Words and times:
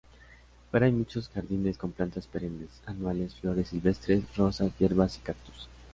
Fuera 0.71 0.87
hay 0.87 0.93
muchos 0.93 1.29
jardines 1.29 1.77
con 1.77 1.91
plantas 1.91 2.25
perennes, 2.25 2.71
anuales, 2.87 3.35
flores 3.35 3.67
silvestres, 3.67 4.35
rosas, 4.35 4.71
hierbas 4.79 5.17
y 5.19 5.19
cactus. 5.19 5.69